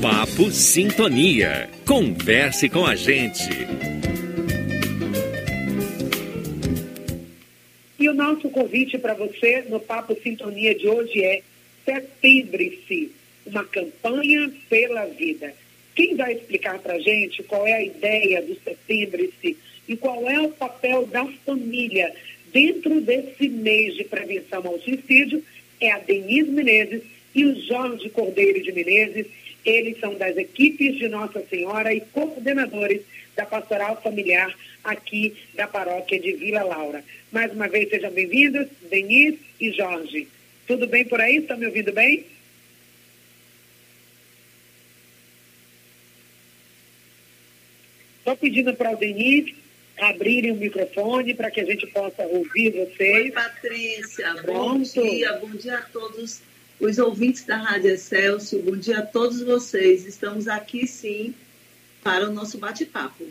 [0.00, 1.70] Papo Sintonia.
[1.86, 3.48] Converse com a gente.
[7.98, 11.42] E o nosso convite para você no Papo Sintonia de hoje é
[11.84, 13.10] Setembre-se,
[13.46, 15.54] uma campanha pela vida.
[15.94, 19.56] Quem vai explicar para a gente qual é a ideia do Setembre-se
[19.88, 22.12] e qual é o papel da família
[22.52, 25.42] dentro desse mês de prevenção ao suicídio
[25.80, 27.02] é a Denise Menezes
[27.34, 29.26] e o Jorge Cordeiro de Menezes.
[29.66, 33.02] Eles são das equipes de Nossa Senhora e coordenadores
[33.34, 37.04] da Pastoral Familiar aqui da paróquia de Vila Laura.
[37.32, 40.28] Mais uma vez, sejam bem-vindos, Denise e Jorge.
[40.68, 41.38] Tudo bem por aí?
[41.38, 42.24] Estão me ouvindo bem?
[48.20, 49.66] Estou pedindo para o Denise
[49.98, 53.24] abrirem o microfone para que a gente possa ouvir vocês.
[53.24, 54.34] Oi, Patrícia.
[54.44, 55.32] Bom dia.
[55.34, 56.42] Bom dia a todos
[56.78, 58.62] os ouvintes da Rádio Excelsior.
[58.62, 60.06] Bom dia a todos vocês.
[60.06, 61.34] Estamos aqui, sim,
[62.02, 63.26] para o nosso bate-papo.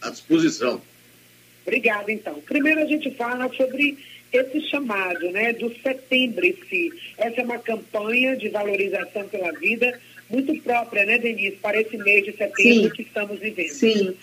[0.00, 0.80] À disposição.
[1.66, 2.40] Obrigada, então.
[2.40, 3.98] Primeiro a gente fala sobre
[4.32, 6.92] esse chamado, né, do setembro si.
[7.16, 9.98] Essa é uma campanha de valorização pela vida
[10.28, 12.90] muito própria, né, Denise, para esse mês de setembro Sim.
[12.90, 13.70] que estamos vivendo.
[13.70, 14.16] Sim,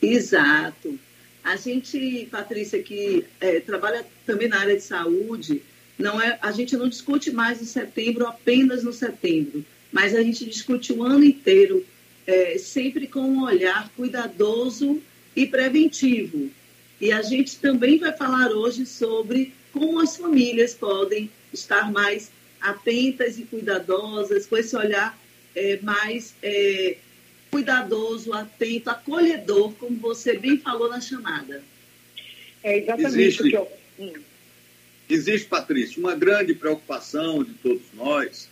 [0.00, 0.98] exato.
[1.42, 5.62] A gente, Patrícia, que é, trabalha também na área de saúde,
[5.98, 10.44] não é, a gente não discute mais o setembro apenas no setembro, mas a gente
[10.44, 11.84] discute o ano inteiro,
[12.26, 15.00] é, sempre com um olhar cuidadoso
[15.34, 16.50] e preventivo.
[17.00, 22.30] E a gente também vai falar hoje sobre como as famílias podem estar mais
[22.60, 25.18] atentas e cuidadosas, com esse olhar
[25.54, 26.96] é, mais é,
[27.50, 31.62] cuidadoso, atento, acolhedor, como você bem falou na chamada.
[32.62, 33.68] É exatamente existe, o que eu.
[33.98, 34.12] Hum.
[35.08, 38.48] Existe, Patrícia, uma grande preocupação de todos nós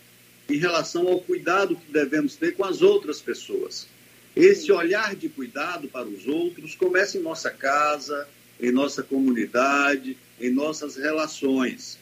[0.49, 3.87] em relação ao cuidado que devemos ter com as outras pessoas.
[4.35, 8.27] Esse olhar de cuidado para os outros começa em nossa casa,
[8.59, 11.97] em nossa comunidade, em nossas relações.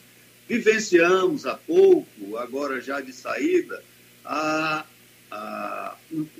[0.48, 3.82] Vivenciamos há pouco, agora já de saída,
[4.24, 4.84] a,
[5.30, 5.96] a,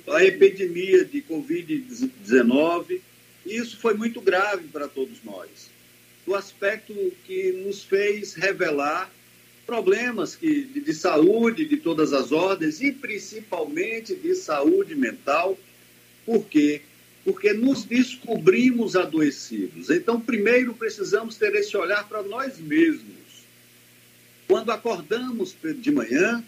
[0.09, 3.01] a epidemia de Covid-19.
[3.45, 5.74] Isso foi muito grave para todos nós.
[6.25, 6.93] O aspecto
[7.25, 9.11] que nos fez revelar
[9.65, 15.57] problemas que, de, de saúde de todas as ordens e principalmente de saúde mental.
[16.25, 16.81] Por quê?
[17.23, 19.89] Porque nos descobrimos adoecidos.
[19.89, 23.15] Então, primeiro precisamos ter esse olhar para nós mesmos.
[24.47, 26.43] Quando acordamos de manhã,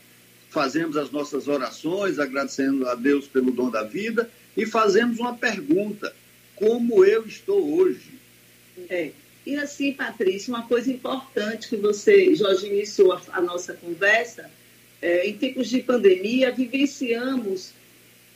[0.50, 6.14] fazemos as nossas orações, agradecendo a Deus pelo dom da vida e fazemos uma pergunta:
[6.56, 8.12] como eu estou hoje?
[8.90, 9.12] É.
[9.48, 14.52] E assim, Patrícia, uma coisa importante que você, Jorge, iniciou a, a nossa conversa,
[15.02, 17.72] é, em tempos de pandemia, vivenciamos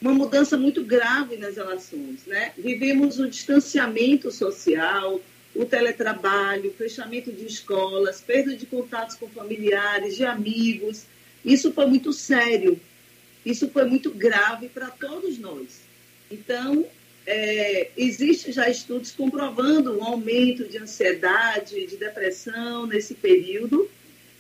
[0.02, 2.26] uma mudança muito grave nas relações.
[2.26, 2.54] Né?
[2.58, 5.20] Vivemos o distanciamento social,
[5.54, 11.04] o teletrabalho, fechamento de escolas, perda de contatos com familiares, de amigos.
[11.44, 12.80] Isso foi muito sério,
[13.46, 15.82] isso foi muito grave para todos nós.
[16.32, 16.86] Então,
[17.26, 23.90] é, existe já estudos comprovando um aumento de ansiedade, de depressão nesse período,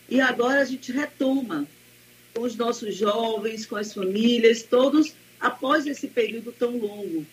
[0.09, 1.67] e agora a gente retoma
[2.33, 7.25] com os nossos jovens, com as famílias, todos após esse período tão longo.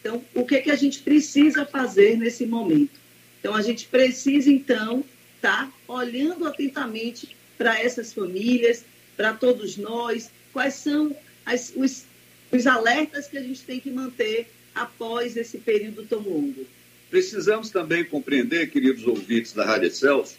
[0.00, 2.98] Então, o que, é que a gente precisa fazer nesse momento?
[3.40, 5.04] Então, a gente precisa, então,
[5.36, 8.84] estar tá olhando atentamente para essas famílias,
[9.16, 11.14] para todos nós, quais são
[11.44, 12.04] as, os,
[12.52, 14.48] os alertas que a gente tem que manter
[14.78, 16.66] após esse período tão longo.
[17.10, 20.36] Precisamos também compreender, queridos ouvintes da Rádio Celso,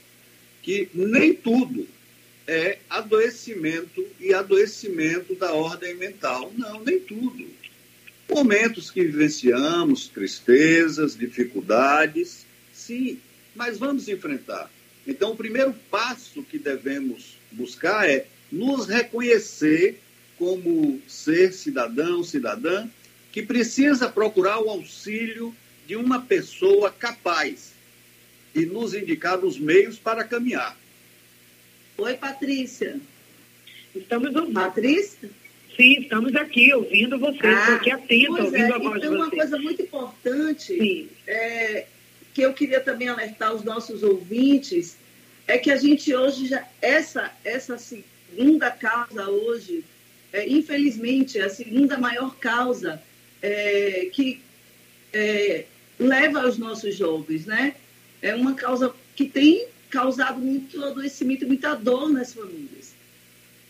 [0.61, 1.87] que nem tudo
[2.47, 6.51] é adoecimento e adoecimento da ordem mental.
[6.57, 7.45] Não, nem tudo.
[8.29, 13.19] Momentos que vivenciamos, tristezas, dificuldades, sim,
[13.55, 14.71] mas vamos enfrentar.
[15.07, 19.99] Então, o primeiro passo que devemos buscar é nos reconhecer
[20.37, 22.87] como ser cidadão, cidadã,
[23.31, 25.55] que precisa procurar o auxílio
[25.85, 27.73] de uma pessoa capaz
[28.53, 30.77] e nos indicar os meios para caminhar.
[31.97, 32.99] Oi, Patrícia.
[33.95, 34.53] Estamos ouvindo.
[34.53, 35.29] Patrícia?
[35.75, 38.71] Sim, estamos aqui ouvindo vocês, ah, aqui atento, ouvindo é.
[38.73, 39.15] a voz então, de vocês.
[39.15, 41.85] uma coisa muito importante é,
[42.33, 44.97] que eu queria também alertar os nossos ouvintes
[45.47, 49.83] é que a gente hoje já essa essa segunda causa hoje,
[50.33, 53.01] é, infelizmente, a segunda maior causa
[53.41, 54.41] é, que
[55.13, 55.65] é,
[55.97, 57.75] leva aos nossos jovens, né?
[58.21, 62.93] É uma causa que tem causado muito adoecimento e muita dor nas famílias.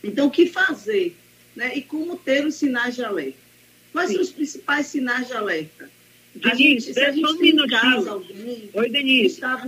[0.03, 1.15] Então, o que fazer
[1.55, 1.73] né?
[1.75, 3.37] e como ter os sinais de alerta.
[3.91, 4.15] Quais Sim.
[4.15, 5.89] são os principais sinais de alerta?
[6.35, 9.35] Denise, se a gente tem um em casa alguém Oi, Denise.
[9.35, 9.67] Está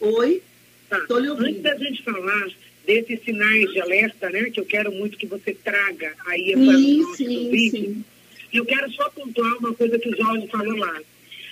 [0.00, 0.42] Oi,
[0.90, 1.18] estou tá.
[1.20, 1.46] lhe ouvindo.
[1.46, 2.50] Antes da gente falar
[2.86, 6.64] desses sinais de alerta, né, que eu quero muito que você traga aí para o
[6.64, 8.04] nosso sim, vídeo, sim.
[8.58, 11.00] Eu quero só pontuar uma coisa que o Jorge falou lá.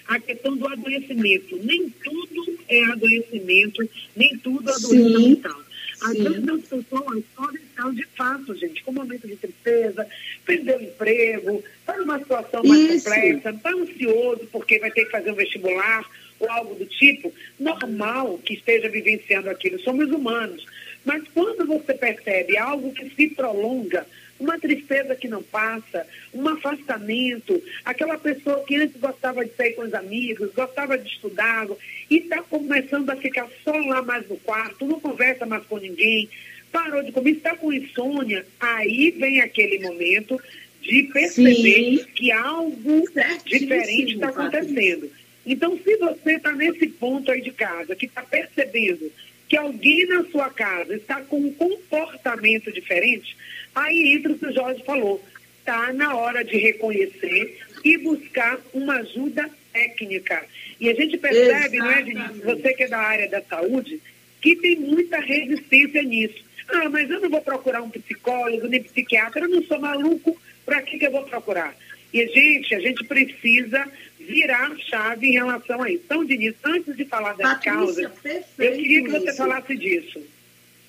[0.08, 1.56] A questão do adoecimento.
[1.62, 5.62] Nem tudo é adoecimento, nem tudo é adoecimento mental.
[6.00, 6.22] Às Sim.
[6.22, 10.06] vezes as pessoas podem estar de fato, gente, com momento de tristeza,
[10.44, 13.04] perdeu o emprego, está numa situação mais Isso.
[13.04, 16.04] complexa, está ansioso porque vai ter que fazer um vestibular
[16.38, 19.80] ou algo do tipo, normal que esteja vivenciando aquilo.
[19.80, 20.64] Somos humanos.
[21.04, 24.06] Mas quando você percebe algo que se prolonga,
[24.38, 29.82] uma tristeza que não passa, um afastamento, aquela pessoa que antes gostava de sair com
[29.82, 31.66] os amigos, gostava de estudar
[32.10, 36.28] e está começando a ficar só lá mais no quarto, não conversa mais com ninguém,
[36.70, 40.40] parou de comer, está com insônia, aí vem aquele momento
[40.82, 42.04] de perceber Sim.
[42.14, 43.04] que algo
[43.44, 45.10] diferente está acontecendo.
[45.44, 49.10] Então, se você está nesse ponto aí de casa, que está percebendo
[49.48, 53.34] que alguém na sua casa está com um comportamento diferente,
[53.74, 55.22] Aí entra o que o Jorge falou.
[55.60, 60.44] Está na hora de reconhecer e buscar uma ajuda técnica.
[60.80, 61.78] E a gente percebe, Exatamente.
[61.78, 64.00] não é, Denise, você que é da área da saúde,
[64.40, 66.44] que tem muita resistência nisso.
[66.68, 70.82] Ah, mas eu não vou procurar um psicólogo, nem psiquiatra, eu não sou maluco, para
[70.82, 71.74] que, que eu vou procurar?
[72.12, 73.86] E, gente, a gente precisa
[74.18, 76.02] virar chave em relação a isso.
[76.04, 78.10] Então, Denise, antes de falar das causas,
[78.58, 79.36] eu queria que você isso.
[79.36, 80.22] falasse disso.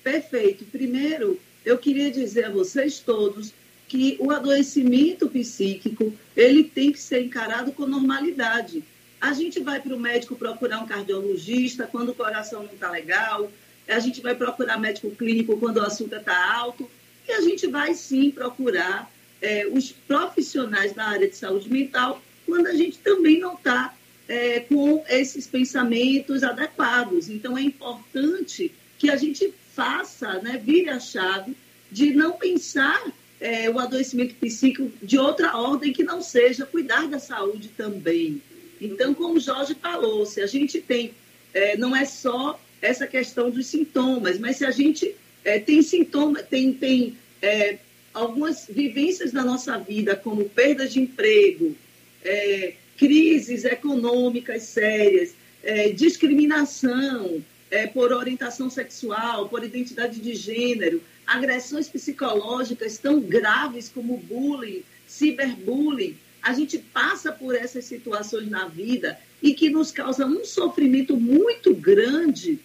[0.02, 0.64] Perfeito.
[0.66, 1.40] Primeiro,
[1.70, 3.52] eu queria dizer a vocês todos
[3.88, 8.82] que o adoecimento psíquico ele tem que ser encarado com normalidade.
[9.20, 13.50] A gente vai para o médico procurar um cardiologista quando o coração não está legal,
[13.88, 16.88] a gente vai procurar médico clínico quando o açúcar está alto,
[17.28, 19.10] e a gente vai sim procurar
[19.42, 23.94] é, os profissionais da área de saúde mental quando a gente também não está
[24.28, 27.28] é, com esses pensamentos adequados.
[27.28, 31.56] Então, é importante que a gente faça, né, vire a chave
[31.90, 37.18] de não pensar é, o adoecimento psíquico de outra ordem que não seja cuidar da
[37.18, 38.42] saúde também.
[38.80, 41.12] Então, como o Jorge falou, se a gente tem,
[41.52, 45.14] é, não é só essa questão dos sintomas, mas se a gente
[45.44, 47.78] é, tem sintomas, tem, tem é,
[48.12, 51.76] algumas vivências na nossa vida, como perda de emprego,
[52.24, 61.88] é, crises econômicas sérias, é, discriminação, é, por orientação sexual, por identidade de gênero, agressões
[61.88, 66.16] psicológicas tão graves como bullying, ciberbullying.
[66.42, 71.74] A gente passa por essas situações na vida e que nos causa um sofrimento muito
[71.74, 72.58] grande,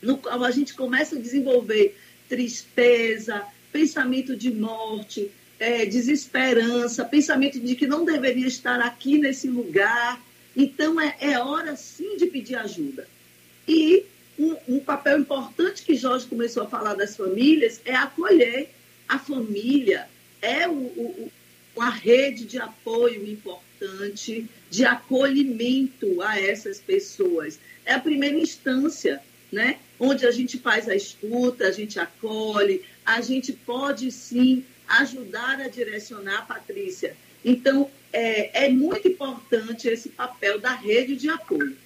[0.00, 1.96] no qual a gente começa a desenvolver
[2.28, 10.22] tristeza, pensamento de morte, é, desesperança, pensamento de que não deveria estar aqui nesse lugar.
[10.54, 13.08] Então, é, é hora sim de pedir ajuda.
[13.66, 14.04] E
[14.38, 18.70] um, um, papel importante que Jorge começou a falar das famílias é acolher
[19.08, 20.08] a família,
[20.42, 21.32] é o, o,
[21.74, 27.58] uma rede de apoio importante, de acolhimento a essas pessoas.
[27.84, 29.22] É a primeira instância,
[29.52, 29.78] né?
[29.98, 35.68] onde a gente faz a escuta, a gente acolhe, a gente pode sim ajudar a
[35.68, 37.16] direcionar, Patrícia.
[37.44, 41.76] Então, é, é muito importante esse papel da rede de apoio.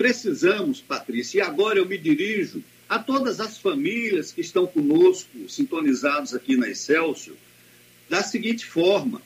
[0.00, 6.34] Precisamos, Patrícia, e agora eu me dirijo a todas as famílias que estão conosco, sintonizados
[6.34, 7.36] aqui na Excelsior,
[8.08, 9.20] da seguinte forma: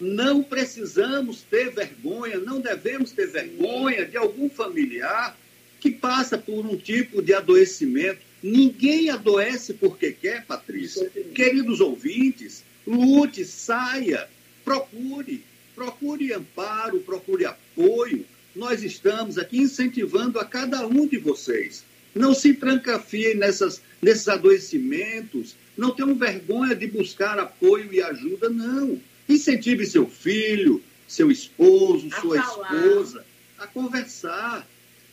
[0.00, 5.36] não precisamos ter vergonha, não devemos ter vergonha de algum familiar
[5.78, 8.20] que passa por um tipo de adoecimento.
[8.42, 11.06] Ninguém adoece porque quer, Patrícia.
[11.34, 14.26] Queridos ouvintes, lute, saia,
[14.64, 15.44] procure,
[15.74, 21.84] procure amparo, procure apoio nós estamos aqui incentivando a cada um de vocês.
[22.14, 29.00] Não se trancafiem nessas, nesses adoecimentos, não tenham vergonha de buscar apoio e ajuda, não.
[29.28, 32.76] Incentive seu filho, seu esposo, a sua falar.
[32.76, 33.24] esposa
[33.58, 34.68] a conversar.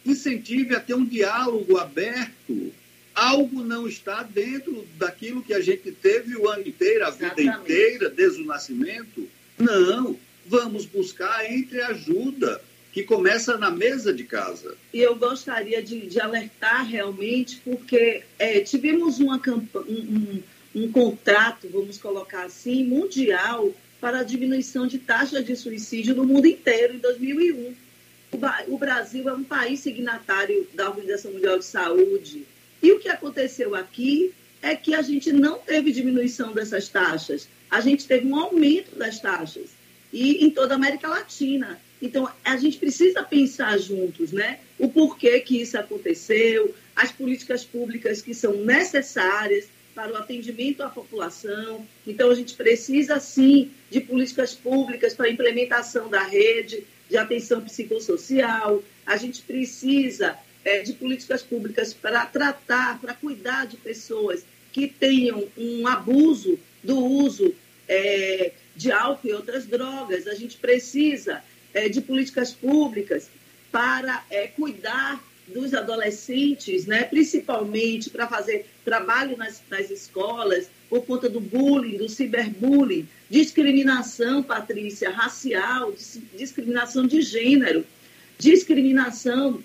[0.06, 2.74] Incentive a ter um diálogo aberto.
[3.16, 7.36] Algo não está dentro daquilo que a gente teve o ano inteiro, a Exatamente.
[7.36, 9.28] vida inteira, desde o nascimento.
[9.58, 14.76] Não, vamos buscar entre ajuda que começa na mesa de casa.
[14.94, 20.44] E eu gostaria de, de alertar realmente, porque é, tivemos uma um, um,
[20.76, 26.48] um contrato, vamos colocar assim, mundial para a diminuição de taxa de suicídio no mundo
[26.48, 27.76] inteiro em 2001.
[28.32, 32.46] O, o Brasil é um país signatário da Organização Mundial de Saúde.
[32.82, 37.48] E o que aconteceu aqui é que a gente não teve diminuição dessas taxas.
[37.70, 39.70] a gente teve um aumento das taxas.
[40.12, 41.80] E em toda a América Latina.
[42.02, 44.60] Então, a gente precisa pensar juntos, né?
[44.78, 50.90] O porquê que isso aconteceu, as políticas públicas que são necessárias para o atendimento à
[50.90, 51.86] população.
[52.08, 57.62] Então, a gente precisa, sim, de políticas públicas para a implementação da rede de atenção
[57.62, 58.82] psicossocial.
[59.06, 65.48] A gente precisa é, de políticas públicas para tratar, para cuidar de pessoas que tenham
[65.58, 67.54] um abuso do uso
[67.88, 70.28] é, de álcool e outras drogas.
[70.28, 73.30] A gente precisa é, de políticas públicas
[73.72, 81.30] para é, cuidar dos adolescentes, né, principalmente para fazer trabalho nas, nas escolas, por conta
[81.30, 85.94] do bullying, do ciberbullying, discriminação, Patrícia, racial,
[86.36, 87.86] discriminação de gênero,
[88.38, 89.64] discriminação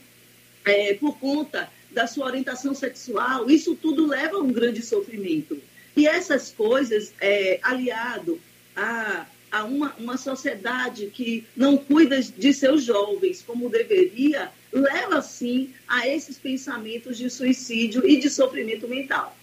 [0.65, 5.57] é, por conta da sua orientação sexual, isso tudo leva a um grande sofrimento.
[5.97, 8.41] E essas coisas, é, aliado
[8.75, 15.73] a, a uma, uma sociedade que não cuida de seus jovens como deveria, leva sim
[15.87, 19.39] a esses pensamentos de suicídio e de sofrimento mental.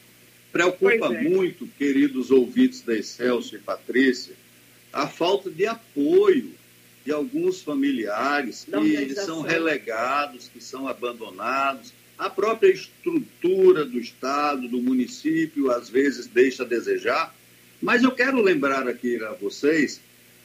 [0.51, 1.21] Preocupa é.
[1.21, 4.35] muito, queridos ouvintes da Excelso e Patrícia,
[4.91, 6.51] a falta de apoio
[7.05, 11.93] de alguns familiares que são relegados, que são abandonados.
[12.17, 17.33] A própria estrutura do Estado, do município, às vezes deixa a desejar.
[17.81, 19.99] Mas eu quero lembrar aqui a vocês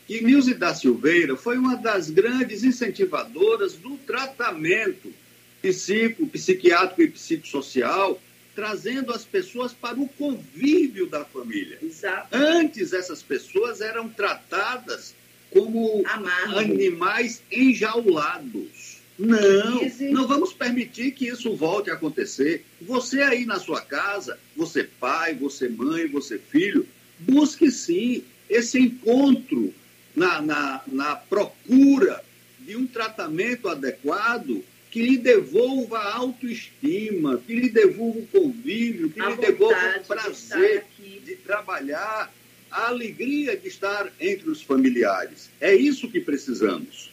[0.07, 5.13] que Nilce da Silveira foi uma das grandes incentivadoras do tratamento
[5.61, 8.21] psico, psiquiátrico e psicossocial,
[8.55, 11.79] trazendo as pessoas para o convívio da família.
[11.83, 12.29] Exato.
[12.33, 15.15] Antes, essas pessoas eram tratadas
[15.51, 16.59] como Amargo.
[16.59, 18.97] animais enjaulados.
[19.19, 19.81] Não,
[20.13, 22.65] não vamos permitir que isso volte a acontecer.
[22.83, 26.87] Você aí na sua casa, você pai, você mãe, você filho,
[27.19, 29.73] busque sim esse encontro
[30.15, 32.23] na, na, na procura
[32.61, 39.21] de um tratamento adequado que lhe devolva a autoestima, que lhe devolva o convívio, que
[39.21, 42.33] a lhe devolva o prazer de, de trabalhar,
[42.71, 45.51] a alegria de estar entre os familiares.
[45.61, 47.13] É isso que precisamos.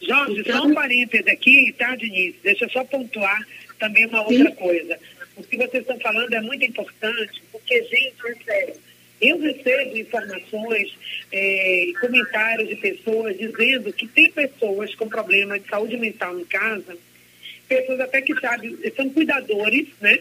[0.00, 0.58] Jorge, então...
[0.58, 2.36] só um parêntese aqui, tá, Denise?
[2.42, 3.46] Deixa eu só pontuar
[3.78, 4.56] também uma outra Sim.
[4.56, 4.98] coisa.
[5.36, 8.74] O que vocês estão falando é muito importante, porque, gente, é sério
[9.20, 10.96] eu recebo informações
[11.32, 16.96] é, comentários de pessoas dizendo que tem pessoas com problema de saúde mental em casa,
[17.68, 20.18] pessoas até que sabem, são cuidadores, né?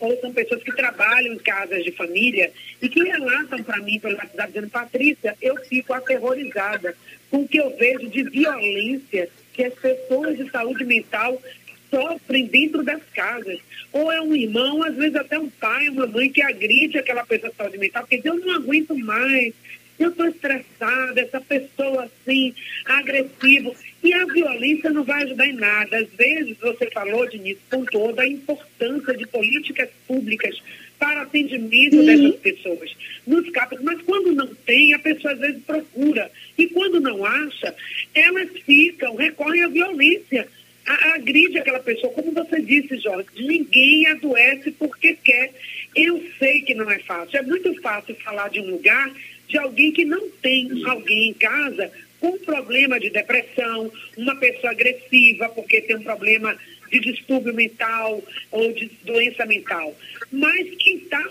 [0.00, 2.50] Ou são pessoas que trabalham em casas de família
[2.80, 6.96] e que relatam para mim pelo WhatsApp dizendo, Patrícia, eu fico aterrorizada
[7.30, 11.40] com o que eu vejo de violência que as pessoas de saúde mental
[11.90, 13.58] sofrem dentro das casas.
[13.92, 17.50] Ou é um irmão, às vezes até um pai, uma mãe que agride aquela pessoa
[17.50, 19.54] de saúde mental, porque eu não aguento mais,
[19.98, 23.72] eu estou estressada, essa pessoa assim, agressiva.
[24.02, 25.98] E a violência não vai ajudar em nada.
[25.98, 30.60] Às vezes, você falou, Denise, com toda a importância de políticas públicas
[30.98, 33.80] para atendimento dessas pessoas nos CAPs.
[33.82, 36.30] Mas quando não tem, a pessoa às vezes procura.
[36.56, 37.74] E quando não acha,
[38.14, 40.46] elas ficam, recorrem à violência
[40.86, 42.12] agride aquela pessoa.
[42.12, 45.52] Como você disse, Jorge, ninguém adoece porque quer.
[45.94, 47.38] Eu sei que não é fácil.
[47.38, 49.10] É muito fácil falar de um lugar
[49.48, 51.90] de alguém que não tem alguém em casa
[52.20, 56.56] com problema de depressão, uma pessoa agressiva porque tem um problema
[56.90, 59.94] de distúrbio mental ou de doença mental.
[60.32, 61.22] Mas quem está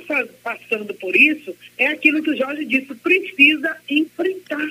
[0.44, 4.70] passando por isso é aquilo que o Jorge disse, precisa enfrentar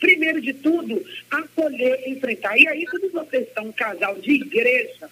[0.00, 2.56] primeiro de tudo, acolher, enfrentar.
[2.56, 5.08] E aí, quando vocês são um casal de igreja,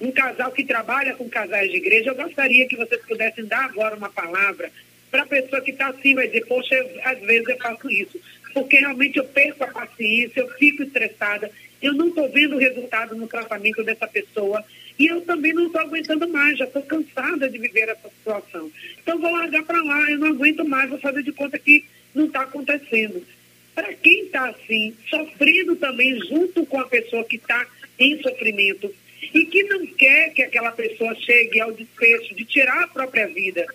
[0.00, 3.96] um casal que trabalha com casais de igreja, eu gostaria que vocês pudessem dar agora
[3.96, 4.70] uma palavra
[5.10, 8.20] para a pessoa que está assim, vai dizer, poxa, às vezes eu faço isso,
[8.52, 13.14] porque realmente eu perco a paciência, eu fico estressada, eu não estou vendo o resultado
[13.14, 14.64] no tratamento dessa pessoa
[14.98, 18.70] e eu também não estou aguentando mais, já estou cansada de viver essa situação.
[19.02, 21.84] Então vou largar para lá, eu não aguento mais, vou fazer de conta que
[22.14, 23.24] não está acontecendo
[23.74, 27.66] para quem está assim, sofrendo também junto com a pessoa que está
[27.98, 28.94] em sofrimento
[29.32, 33.66] e que não quer que aquela pessoa chegue ao desfecho de tirar a própria vida,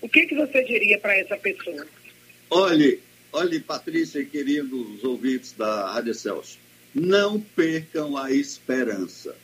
[0.00, 1.86] o que, que você diria para essa pessoa?
[2.48, 3.00] Olhe,
[3.32, 6.58] olhe, Patrícia e queridos ouvintes da Rádio Celso,
[6.94, 9.36] não percam a esperança,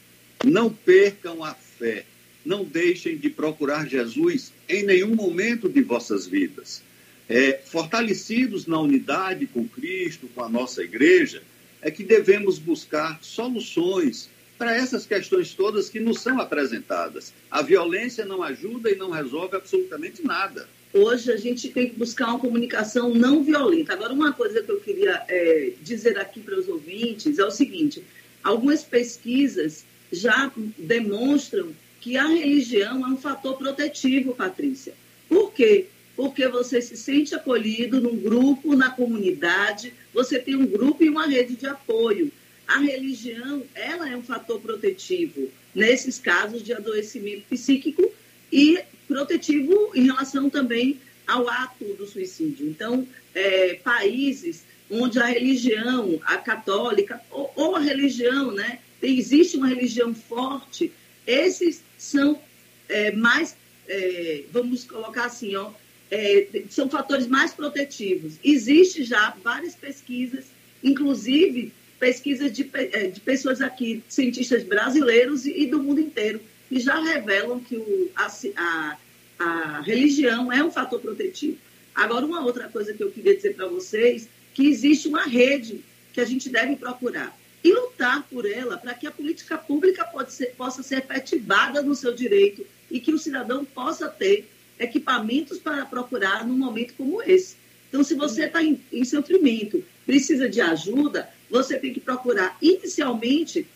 [0.45, 2.05] não percam a fé,
[2.45, 6.83] não deixem de procurar Jesus em nenhum momento de vossas vidas
[7.29, 11.43] é, fortalecidos na unidade com Cristo, com a nossa igreja,
[11.83, 14.29] é que devemos buscar soluções
[14.59, 17.33] para essas questões todas que nos são apresentadas.
[17.51, 20.69] A violência não ajuda e não resolve absolutamente nada.
[20.93, 23.93] Hoje a gente tem que buscar uma comunicação não violenta.
[23.93, 28.03] Agora, uma coisa que eu queria é, dizer aqui para os ouvintes é o seguinte:
[28.43, 34.95] algumas pesquisas já demonstram que a religião é um fator protetivo, Patrícia.
[35.29, 35.87] Por quê?
[36.17, 41.27] Porque você se sente acolhido num grupo, na comunidade, você tem um grupo e uma
[41.27, 42.33] rede de apoio.
[42.67, 48.11] A religião, ela é um fator protetivo nesses casos de adoecimento psíquico
[48.51, 52.67] e protetivo em relação também ao ato do suicídio.
[52.67, 59.69] Então, é, países onde a religião, a católica, ou, ou, a religião, né, existe uma
[59.69, 60.93] religião forte,
[61.27, 62.41] esses são
[62.89, 63.57] é, mais,
[63.89, 65.73] é, vamos colocar assim, ó,
[66.11, 68.35] é, são fatores mais protetivos.
[68.43, 70.45] Existe já várias pesquisas,
[70.83, 76.79] inclusive pesquisas de, é, de pessoas aqui, cientistas brasileiros e, e do mundo inteiro, que
[76.79, 78.99] já revelam que o, a, a,
[79.39, 81.59] a religião é um fator protetivo.
[81.95, 85.83] Agora, uma outra coisa que eu queria dizer para vocês, que existe uma rede
[86.13, 90.55] que a gente deve procurar e lutar por ela para que a política pública ser,
[90.57, 96.47] possa ser efetivada no seu direito e que o cidadão possa ter equipamentos para procurar
[96.47, 97.57] num momento como esse.
[97.89, 103.67] Então, se você está em, em sofrimento, precisa de ajuda, você tem que procurar inicialmente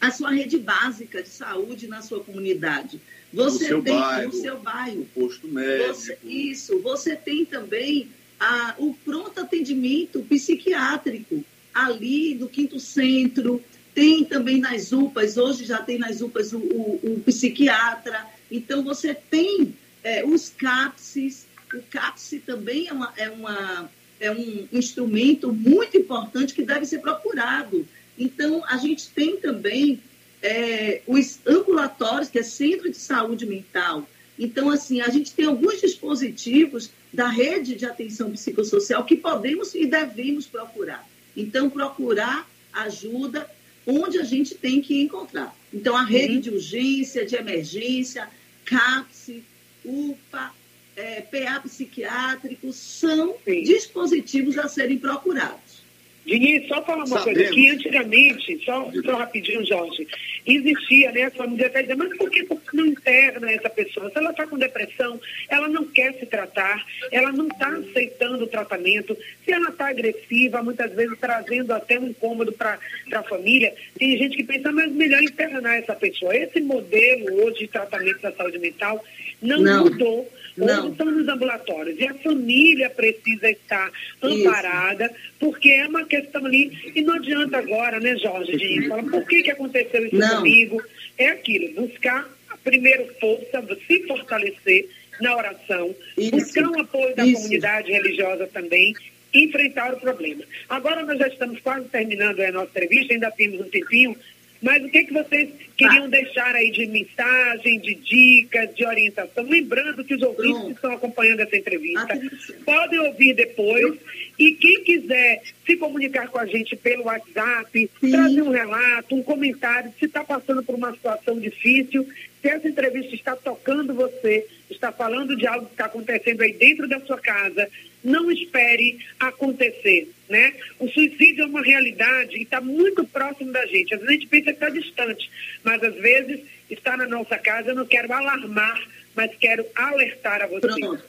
[0.00, 3.00] a sua rede básica de saúde na sua comunidade.
[3.32, 5.08] Você no seu tem bairro, no seu bairro.
[5.14, 5.94] posto médico.
[5.94, 6.78] Você, isso.
[6.80, 13.62] Você tem também a, o pronto atendimento psiquiátrico ali do Quinto Centro.
[13.94, 18.24] Tem também nas UPAs, hoje já tem nas UPAs o, o, o psiquiatra.
[18.50, 21.46] Então, você tem é, os CAPSes.
[21.72, 23.90] O CAPS também é, uma, é, uma,
[24.20, 27.86] é um instrumento muito importante que deve ser procurado
[28.18, 30.00] então, a gente tem também
[30.42, 34.08] é, os ambulatórios, que é Centro de Saúde Mental.
[34.38, 39.86] Então, assim, a gente tem alguns dispositivos da rede de atenção psicossocial que podemos e
[39.86, 41.08] devemos procurar.
[41.36, 43.48] Então, procurar ajuda
[43.86, 45.56] onde a gente tem que encontrar.
[45.72, 46.40] Então, a rede uhum.
[46.40, 48.28] de urgência, de emergência,
[48.64, 49.42] CAPS,
[49.88, 50.52] UPA,
[50.96, 53.62] é, PA psiquiátrico, são Sim.
[53.62, 55.82] dispositivos a serem procurados.
[56.28, 57.24] Diniz, só falar uma Sabemos.
[57.24, 60.06] coisa aqui, antigamente, só, só rapidinho, Jorge,
[60.46, 64.10] existia, né, a família até dizer, mas por que não interna essa pessoa?
[64.10, 68.46] Se ela está com depressão, ela não quer se tratar, ela não está aceitando o
[68.46, 72.78] tratamento, se ela está agressiva, muitas vezes trazendo até um incômodo para
[73.14, 76.36] a família, tem gente que pensa, mas melhor internar essa pessoa.
[76.36, 79.02] Esse modelo hoje de tratamento da saúde mental
[79.40, 79.84] não, não.
[79.84, 81.98] mudou Hoje estão nos ambulatórios.
[81.98, 83.90] E a família precisa estar
[84.22, 85.14] amparada, isso.
[85.38, 86.92] porque é uma questão ali.
[86.94, 90.36] E não adianta agora, né, Jorge, de falar por que, que aconteceu isso não.
[90.36, 90.82] comigo.
[91.16, 92.28] É aquilo, buscar
[92.68, 94.88] primeiro força, se fortalecer
[95.20, 96.30] na oração, isso.
[96.30, 97.42] buscar o apoio da isso.
[97.42, 98.94] comunidade religiosa também
[99.32, 100.44] enfrentar o problema.
[100.68, 104.16] Agora nós já estamos quase terminando a nossa entrevista, ainda temos um tempinho,
[104.60, 106.08] mas o que, que vocês queriam ah.
[106.08, 109.44] deixar aí de mensagem, de dicas, de orientação?
[109.44, 112.20] Lembrando que os ouvintes que estão acompanhando essa entrevista
[112.64, 113.94] podem ouvir depois.
[114.38, 118.10] E quem quiser se comunicar com a gente pelo WhatsApp, Sim.
[118.10, 122.06] trazer um relato, um comentário, se está passando por uma situação difícil,
[122.40, 126.88] se essa entrevista está tocando você, está falando de algo que está acontecendo aí dentro
[126.88, 127.68] da sua casa,
[128.02, 130.54] não espere acontecer, né?
[130.78, 133.94] O suicídio é uma realidade e está muito próximo da gente.
[133.94, 135.30] Às vezes a gente pensa que está distante,
[135.64, 137.70] mas às vezes está na nossa casa.
[137.70, 140.60] Eu não quero alarmar, mas quero alertar a você.
[140.60, 141.02] Pronto.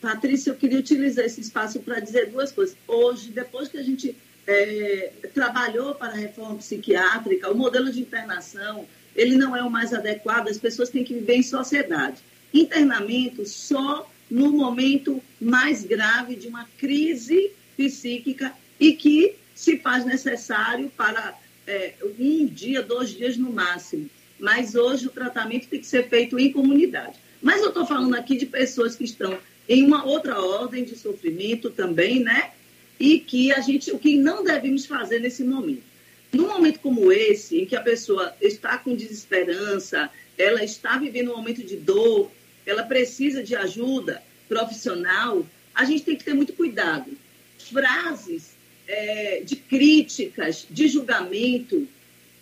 [0.00, 2.76] Patrícia, eu queria utilizar esse espaço para dizer duas coisas.
[2.88, 8.86] Hoje, depois que a gente é, trabalhou para a reforma psiquiátrica, o modelo de internação,
[9.14, 12.22] ele não é o mais adequado, as pessoas têm que viver em sociedade.
[12.52, 20.90] Internamento só no momento mais grave de uma crise psíquica e que se faz necessário
[20.96, 24.10] para é, um dia, dois dias no máximo.
[24.38, 27.18] Mas hoje o tratamento tem que ser feito em comunidade.
[27.40, 29.38] Mas eu estou falando aqui de pessoas que estão
[29.68, 32.50] em uma outra ordem de sofrimento também, né?
[32.98, 35.82] E que a gente, o que não devemos fazer nesse momento.
[36.32, 41.36] Num momento como esse, em que a pessoa está com desesperança, ela está vivendo um
[41.36, 42.30] momento de dor,
[42.66, 47.10] ela precisa de ajuda profissional, a gente tem que ter muito cuidado.
[47.68, 48.54] Frases
[48.86, 51.86] é, de críticas, de julgamento,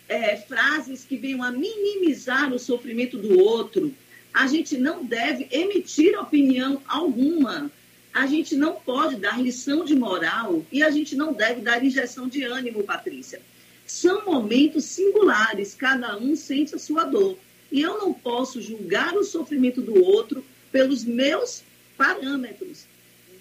[0.07, 3.93] é, frases que venham a minimizar o sofrimento do outro,
[4.33, 7.71] a gente não deve emitir opinião alguma.
[8.11, 12.27] A gente não pode dar lição de moral e a gente não deve dar injeção
[12.27, 13.41] de ânimo, Patrícia.
[13.85, 17.37] São momentos singulares, cada um sente a sua dor.
[17.71, 21.63] E eu não posso julgar o sofrimento do outro pelos meus
[21.95, 22.85] parâmetros.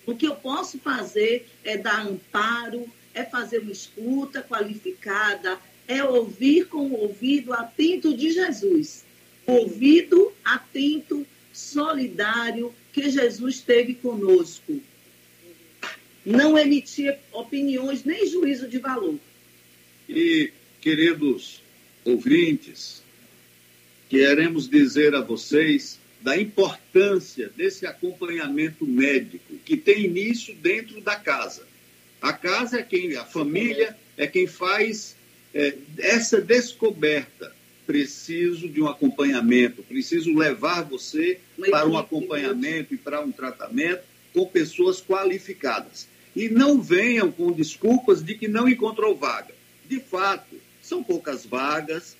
[0.09, 6.67] O que eu posso fazer é dar amparo, é fazer uma escuta qualificada, é ouvir
[6.69, 9.05] com o ouvido atento de Jesus.
[9.47, 14.81] Ouvido atento, solidário, que Jesus teve conosco.
[16.25, 19.19] Não emitir opiniões nem juízo de valor.
[20.09, 21.61] E, queridos
[22.03, 23.03] ouvintes,
[24.09, 31.67] queremos dizer a vocês da importância desse acompanhamento médico que tem início dentro da casa.
[32.21, 35.17] A casa é quem, a família é quem faz
[35.55, 37.57] é, essa descoberta.
[37.87, 44.03] Preciso de um acompanhamento, preciso levar você para um acompanhamento e para um tratamento
[44.35, 46.07] com pessoas qualificadas.
[46.37, 49.55] E não venham com desculpas de que não encontrou vaga.
[49.89, 52.15] De fato, são poucas vagas,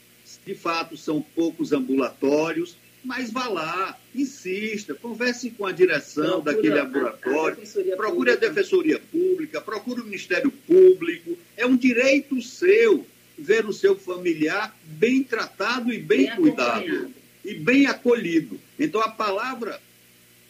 [0.47, 6.75] de fato, são poucos ambulatórios, mas vá lá, insista, converse com a direção procura daquele
[6.75, 11.39] laboratório, a, a procure a Defensoria Pública, procure o Ministério Público.
[11.57, 13.07] É um direito seu
[13.39, 18.61] ver o seu familiar bem tratado e bem, bem cuidado e bem acolhido.
[18.79, 19.81] Então, a palavra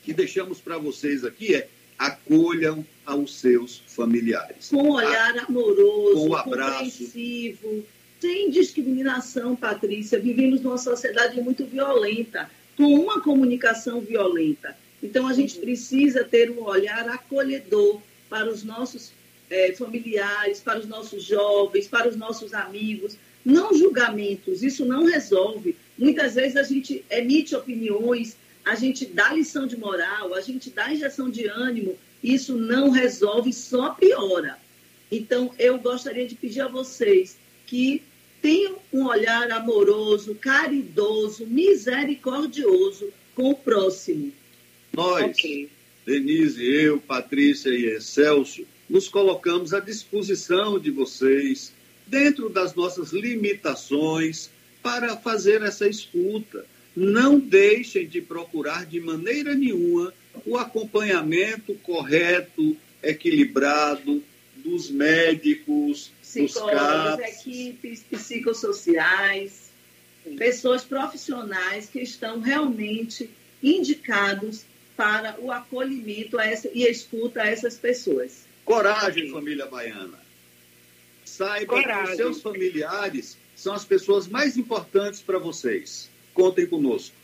[0.03, 4.69] que deixamos para vocês aqui é acolham aos seus familiares.
[4.71, 6.85] Com um olhar amoroso, com um abraço.
[6.85, 7.85] compreensivo,
[8.21, 10.19] sem discriminação, Patrícia.
[10.19, 14.77] Vivemos numa sociedade muito violenta, com uma comunicação violenta.
[15.03, 19.13] Então, a gente precisa ter um olhar acolhedor para os nossos
[19.51, 23.17] é, familiares, para os nossos jovens, para os nossos amigos.
[23.45, 25.77] Não julgamentos, isso não resolve.
[25.97, 30.93] Muitas vezes a gente emite opiniões, a gente dá lição de moral, a gente dá
[30.93, 34.59] injeção de ânimo, isso não resolve, só piora.
[35.11, 38.03] Então, eu gostaria de pedir a vocês que
[38.41, 44.33] tenham um olhar amoroso, caridoso, misericordioso com o próximo.
[44.93, 45.69] Nós, okay.
[46.05, 51.73] Denise, eu, Patrícia e Excelso, nos colocamos à disposição de vocês,
[52.07, 54.51] dentro das nossas limitações,
[54.83, 56.65] para fazer essa escuta.
[56.97, 60.13] Não deixem de procurar de maneira nenhuma
[60.47, 64.23] o acompanhamento correto, equilibrado
[64.57, 69.71] dos médicos, psicólogos, equipes psicossociais,
[70.37, 73.31] pessoas profissionais que estão realmente
[73.63, 74.65] indicados
[74.97, 78.47] para o acolhimento a essa, e escuta a essas pessoas.
[78.65, 80.19] Coragem, família baiana.
[81.25, 82.05] Saiba Coragem.
[82.05, 86.11] que os seus familiares são as pessoas mais importantes para vocês.
[86.35, 87.15] Contem conosco.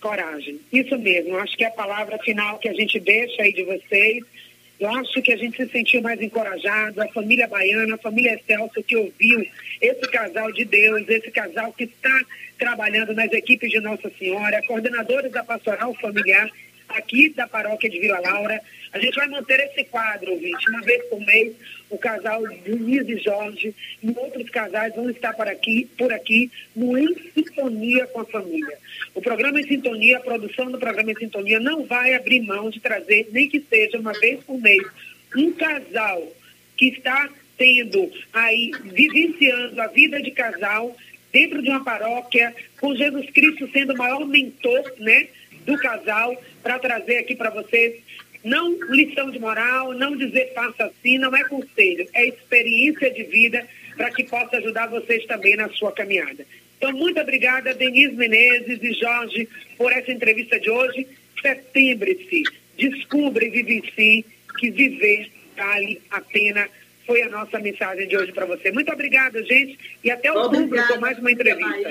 [0.00, 0.60] Coragem.
[0.72, 1.36] Isso mesmo.
[1.36, 4.24] Acho que é a palavra final que a gente deixa aí de vocês
[4.80, 8.82] eu acho que a gente se sentiu mais encorajado, a família baiana, a família Celso
[8.82, 9.46] que ouviu
[9.80, 12.20] esse casal de Deus, esse casal que está
[12.58, 16.50] trabalhando nas equipes de Nossa Senhora, coordenadores da pastoral familiar
[16.90, 18.60] aqui da paróquia de Vila Laura.
[18.92, 21.54] A gente vai manter esse quadro, ouvinte, uma vez por mês,
[21.88, 26.98] o casal Luiz e Jorge e outros casais vão estar por aqui, por aqui, no
[26.98, 28.76] Em Sintonia com a Família.
[29.14, 32.80] O programa Em Sintonia, a produção do programa Em Sintonia não vai abrir mão de
[32.80, 34.82] trazer, nem que seja uma vez por mês,
[35.36, 36.26] um casal
[36.76, 40.96] que está tendo aí, vivenciando a vida de casal
[41.32, 45.28] dentro de uma paróquia, com Jesus Cristo sendo o maior mentor, né,
[45.64, 48.02] do casal, para trazer aqui para vocês
[48.42, 53.66] não lição de moral, não dizer faça assim, não é conselho, é experiência de vida
[53.96, 56.46] para que possa ajudar vocês também na sua caminhada.
[56.78, 59.46] Então, muito obrigada, Denise Menezes e Jorge,
[59.76, 61.06] por essa entrevista de hoje.
[61.42, 62.42] Setembre-se,
[62.78, 64.24] descubra e vivencie
[64.58, 66.66] que viver vale a pena.
[67.06, 68.72] Foi a nossa mensagem de hoje para você.
[68.72, 71.90] Muito obrigada, gente, e até outubro com mais uma entrevista.